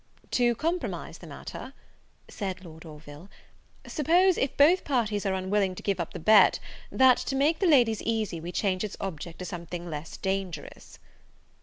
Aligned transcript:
"To 0.31 0.55
compromise 0.55 1.19
the 1.19 1.27
matter," 1.27 1.73
said 2.27 2.65
Lord 2.65 2.85
Orville, 2.85 3.29
"suppose, 3.85 4.35
if 4.35 4.57
both 4.57 4.83
parties 4.83 5.27
are 5.27 5.35
unwilling 5.35 5.75
to 5.75 5.83
give 5.83 5.99
up 5.99 6.13
the 6.13 6.19
bet, 6.19 6.59
that, 6.91 7.17
to 7.17 7.35
make 7.35 7.59
the 7.59 7.67
ladies 7.69 8.01
easy, 8.01 8.39
we 8.41 8.51
change 8.51 8.83
its 8.83 8.97
object 8.99 9.37
to 9.37 9.45
something 9.45 9.87
less 9.87 10.17
dangerous?" 10.17 10.97